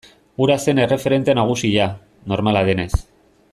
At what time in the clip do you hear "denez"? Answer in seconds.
2.71-2.91